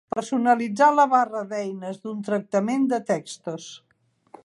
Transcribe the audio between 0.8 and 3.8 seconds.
la barra d'eines d'un tractament de textos.